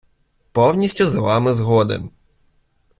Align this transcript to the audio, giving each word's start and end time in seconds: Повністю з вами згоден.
Повністю 0.51 1.05
з 1.05 1.15
вами 1.15 1.53
згоден. 1.53 2.09